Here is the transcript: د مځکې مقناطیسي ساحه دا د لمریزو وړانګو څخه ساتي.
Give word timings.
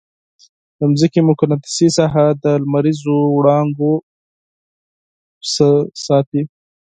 د 0.77 0.79
مځکې 0.91 1.19
مقناطیسي 1.29 1.87
ساحه 1.97 2.25
دا 2.43 2.53
د 2.57 2.61
لمریزو 2.63 3.15
وړانګو 3.35 3.93
څخه 5.53 5.67
ساتي. 6.05 6.41